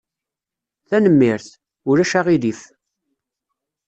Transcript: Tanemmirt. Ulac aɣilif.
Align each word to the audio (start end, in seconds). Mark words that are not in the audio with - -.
Tanemmirt. 0.87 1.47
Ulac 1.89 2.13
aɣilif. 2.19 2.61